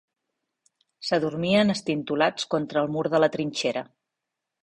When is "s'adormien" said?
1.09-1.73